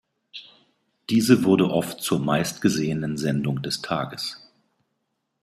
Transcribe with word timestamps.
Diese 1.11 1.43
wurde 1.43 1.69
oft 1.69 2.01
zur 2.01 2.17
meistgesehenen 2.17 3.17
Sendung 3.19 3.61
des 3.61 3.83
Tages. 3.83 4.39